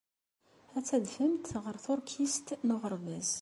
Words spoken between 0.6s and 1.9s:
Ad tadfemt ɣer